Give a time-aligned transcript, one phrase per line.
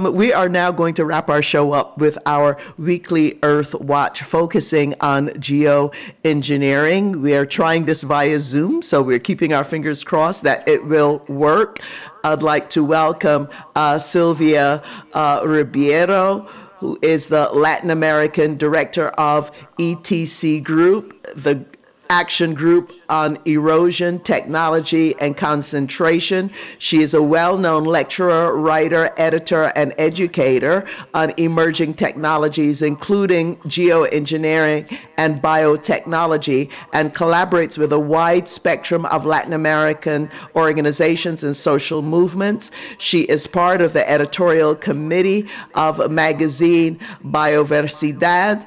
[0.00, 4.94] We are now going to wrap our show up with our weekly Earth Watch focusing
[5.00, 7.20] on geoengineering.
[7.20, 11.24] We are trying this via Zoom, so we're keeping our fingers crossed that it will
[11.26, 11.80] work.
[12.22, 14.84] I'd like to welcome uh, Silvia
[15.14, 16.46] uh, Ribeiro,
[16.76, 21.66] who is the Latin American Director of ETC Group, the
[22.10, 26.50] Action Group on Erosion, Technology, and Concentration.
[26.78, 34.98] She is a well known lecturer, writer, editor, and educator on emerging technologies, including geoengineering
[35.16, 42.70] and biotechnology, and collaborates with a wide spectrum of Latin American organizations and social movements.
[42.98, 48.64] She is part of the editorial committee of magazine Biodiversidad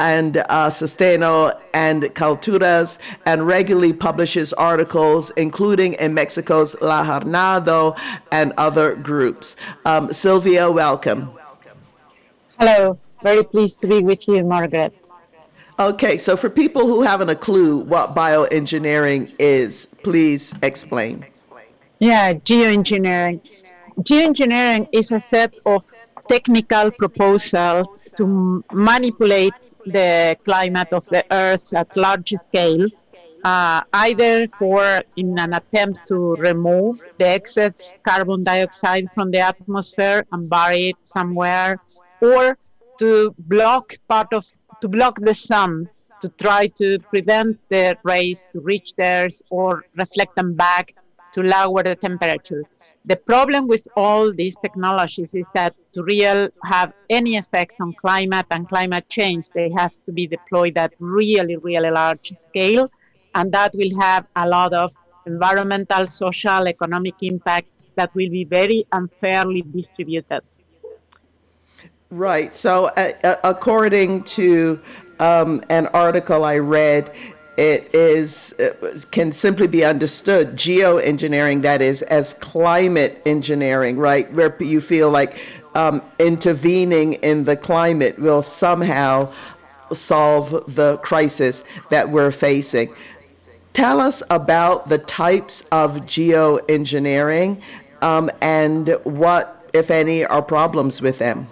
[0.00, 7.96] and uh, Sustento and Culturas and regularly publishes articles, including in Mexico's La Jornada
[8.32, 9.56] and other groups.
[9.84, 11.30] Um, Silvia, welcome.
[12.58, 14.94] Hello, very pleased to be with you, Margaret.
[15.78, 21.26] Okay, so for people who haven't a clue what bioengineering is, please explain.
[21.98, 23.40] Yeah, geoengineering.
[24.00, 25.84] Geoengineering is a set of
[26.30, 32.86] technical proposals to manipulate the climate of the Earth at large scale,
[33.44, 40.24] uh, either for in an attempt to remove the excess carbon dioxide from the atmosphere
[40.32, 41.78] and bury it somewhere,
[42.20, 42.56] or
[42.98, 44.44] to block part of
[44.80, 45.88] to block the sun
[46.22, 50.94] to try to prevent the rays to reach the Earth or reflect them back
[51.32, 52.62] to lower the temperature.
[53.04, 58.46] The problem with all these technologies is that to real have any effect on climate
[58.50, 62.90] and climate change, they have to be deployed at really, really large scale,
[63.34, 64.92] and that will have a lot of
[65.26, 70.42] environmental, social, economic impacts that will be very unfairly distributed.
[72.10, 72.54] Right.
[72.54, 74.80] So, uh, according to
[75.20, 77.12] um, an article I read,
[77.60, 84.32] it is it can simply be understood geoengineering that is as climate engineering right?
[84.32, 85.38] Where you feel like
[85.74, 89.30] um, intervening in the climate will somehow
[89.92, 92.94] solve the crisis that we're facing.
[93.74, 97.60] Tell us about the types of geoengineering
[98.00, 101.46] um, and what if any are problems with them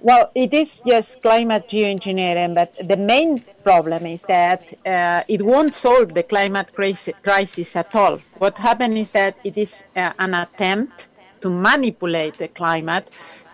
[0.00, 5.74] well, it is just climate geoengineering, but the main problem is that uh, it won't
[5.74, 8.18] solve the climate crisis at all.
[8.38, 11.08] What happens is that it is uh, an attempt
[11.40, 13.08] to manipulate the climate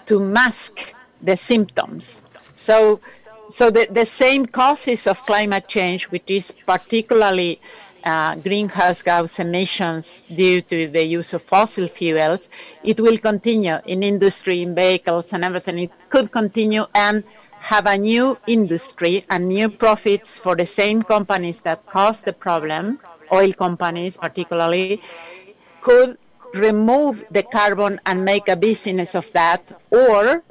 [0.06, 2.22] to mask the symptoms.
[2.52, 3.00] So,
[3.48, 7.60] so the, the same causes of climate change, which is particularly
[8.04, 12.48] uh, greenhouse gas emissions due to the use of fossil fuels,
[12.82, 15.78] it will continue in industry, in vehicles, and everything.
[15.78, 17.24] It could continue and
[17.60, 23.00] have a new industry and new profits for the same companies that caused the problem,
[23.32, 25.00] oil companies particularly,
[25.80, 26.18] could
[26.52, 30.42] remove the carbon and make a business of that, or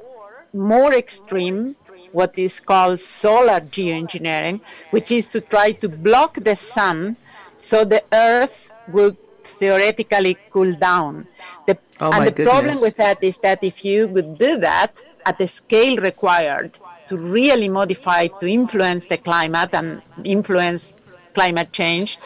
[0.52, 1.76] more extreme,
[2.12, 4.60] what is called solar geoengineering,
[4.90, 7.16] which is to try to block the sun
[7.64, 11.26] so the earth would theoretically cool down.
[11.66, 12.52] The, oh and the goodness.
[12.52, 17.16] problem with that is that if you would do that at the scale required to
[17.16, 20.92] really modify, to influence the climate and influence
[21.34, 22.18] climate change,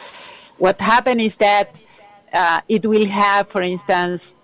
[0.57, 1.75] what happens is that
[2.33, 4.35] uh, it will have, for instance,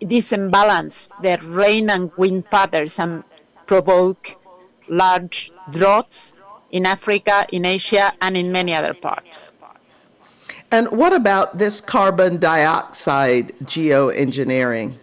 [0.00, 3.24] this imbalance, the rain and wind patterns, and
[3.66, 4.36] provoke
[4.88, 6.32] large droughts
[6.70, 9.53] in Africa, in Asia, and in many other parts.
[10.74, 14.94] And what about this carbon dioxide geoengineering?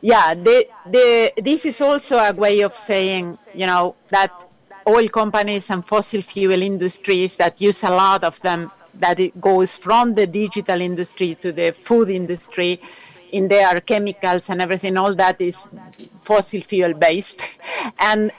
[0.00, 4.30] Yeah, the, the, this is also a way of saying, you know, that
[4.86, 9.76] oil companies and fossil fuel industries that use a lot of them, that it goes
[9.76, 12.80] from the digital industry to the food industry,
[13.32, 15.68] in their chemicals and everything, all that is
[16.22, 17.40] fossil fuel based.
[17.98, 18.30] and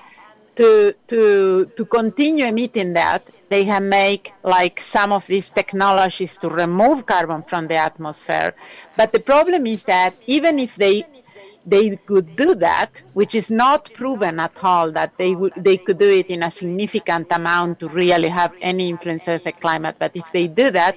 [0.55, 6.49] to, to, to continue emitting that, they have made like some of these technologies to
[6.49, 8.53] remove carbon from the atmosphere.
[8.95, 11.05] But the problem is that even if they
[11.65, 15.97] they could do that, which is not proven at all that they would they could
[15.97, 19.97] do it in a significant amount to really have any influence on the climate.
[19.99, 20.95] But if they do that,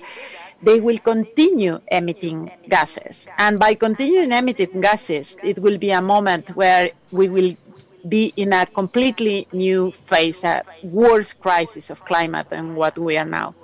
[0.62, 3.26] they will continue emitting gases.
[3.38, 7.56] And by continuing emitting gases, it will be a moment where we will
[8.08, 13.24] be in a completely new phase, a worse crisis of climate than what we are
[13.24, 13.54] now.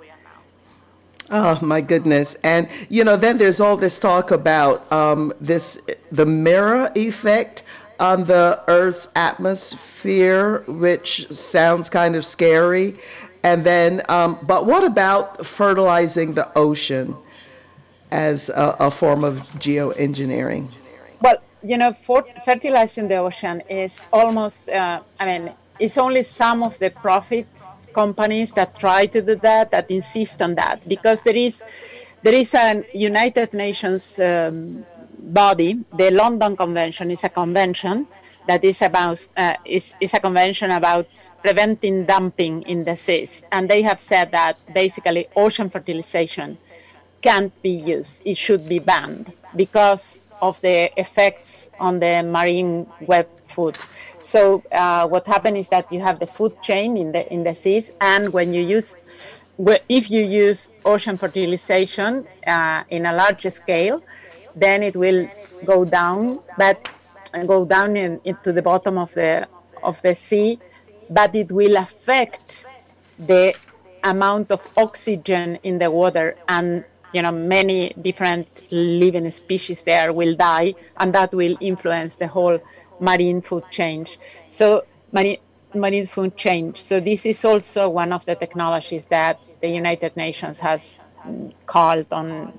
[1.29, 2.35] Oh my goodness!
[2.43, 5.79] And you know, then there's all this talk about um, this
[6.11, 7.63] the mirror effect
[7.99, 12.95] on the Earth's atmosphere, which sounds kind of scary.
[13.43, 17.15] And then, um, but what about fertilizing the ocean
[18.11, 20.69] as a, a form of geoengineering?
[21.63, 26.77] You know, for, fertilizing the ocean is almost, uh, I mean, it's only some of
[26.79, 27.47] the profit
[27.93, 31.63] companies that try to do that, that insist on that, because there is,
[32.21, 34.85] there is a United Nations um,
[35.17, 38.07] body, the London Convention is a convention
[38.47, 41.07] that is about uh, is, is a convention about
[41.43, 46.57] preventing dumping in the seas, and they have said that basically ocean fertilization
[47.21, 53.27] can't be used; it should be banned because of the effects on the marine web
[53.43, 53.77] food.
[54.19, 57.53] So uh, what happens is that you have the food chain in the in the
[57.53, 58.95] seas, and when you use
[59.89, 64.03] if you use ocean fertilization uh, in a large scale,
[64.55, 65.27] then it will
[65.65, 66.87] go down, but
[67.45, 69.47] go down in, into the bottom of the
[69.83, 70.59] of the sea,
[71.09, 72.65] but it will affect
[73.17, 73.53] the
[74.03, 76.83] amount of oxygen in the water and
[77.13, 82.59] you know many different living species there will die and that will influence the whole
[82.99, 84.05] marine food chain
[84.47, 85.37] so marine,
[85.73, 90.59] marine food chain so this is also one of the technologies that the united nations
[90.59, 92.53] has mm, called on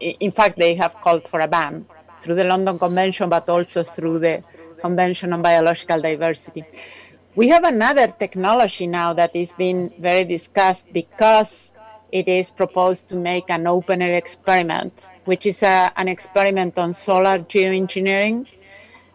[0.00, 1.84] in fact they have called for a ban
[2.20, 4.42] through the London Convention, but also through the
[4.80, 6.64] Convention on Biological Diversity.
[7.34, 11.72] We have another technology now that is being very discussed because
[12.10, 16.94] it is proposed to make an open air experiment, which is a, an experiment on
[16.94, 18.46] solar geoengineering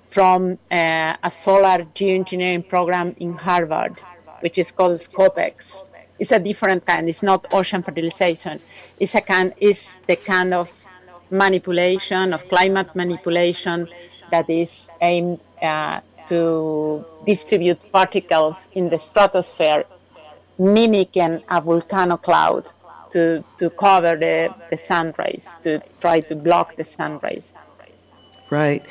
[0.07, 3.99] from uh, a solar geoengineering program in Harvard,
[4.41, 5.85] which is called SCOPEX.
[6.19, 7.09] It's a different kind.
[7.09, 8.59] It's not ocean fertilization.
[8.99, 9.53] It's a kind.
[9.57, 10.69] It's the kind of
[11.31, 13.89] manipulation, of climate manipulation
[14.29, 19.85] that is aimed uh, to distribute particles in the stratosphere,
[20.59, 22.71] mimicking a volcano cloud
[23.13, 27.53] to, to cover the, the sun rays, to try to block the sun rays.
[28.49, 28.85] Right.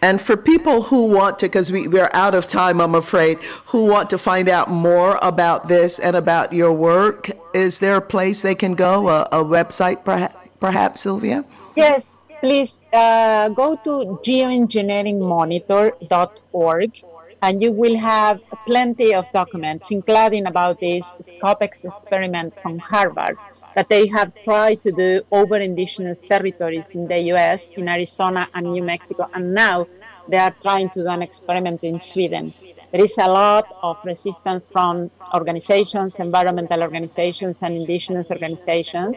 [0.00, 3.84] And for people who want to, because we, we're out of time, I'm afraid, who
[3.84, 8.42] want to find out more about this and about your work, is there a place
[8.42, 11.44] they can go, a, a website perhaps, perhaps, Silvia?
[11.76, 17.02] Yes, please uh, go to geoengineeringmonitor.org
[17.42, 23.36] and you will have plenty of documents, including about this SCOPEX experiment from Harvard
[23.76, 28.72] that they have tried to do over indigenous territories in the US, in Arizona and
[28.72, 29.86] New Mexico, and now
[30.28, 32.52] they are trying to do an experiment in Sweden.
[32.90, 39.16] There is a lot of resistance from organizations, environmental organizations, and indigenous organizations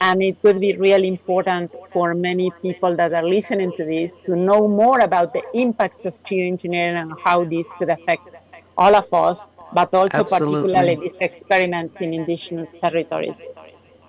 [0.00, 4.34] and it would be really important for many people that are listening to this to
[4.34, 8.22] know more about the impacts of geoengineering and how this could affect
[8.76, 9.44] all of us,
[9.74, 10.72] but also Absolutely.
[10.74, 13.38] particularly these experiments in indigenous territories.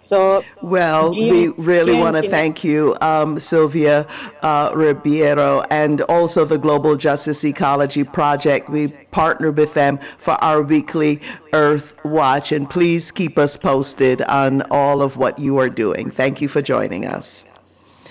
[0.02, 4.08] So, well, we really want to thank you, um, Silvia
[4.42, 8.68] uh, Ribeiro, and also the Global Justice Ecology Project.
[8.70, 11.22] We partner with them for our weekly
[11.54, 16.10] Earth Watch, and please keep us posted on all of what you are doing.
[16.10, 17.46] Thank you for joining us.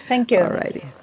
[0.09, 0.39] Thank you.
[0.39, 0.85] All righty.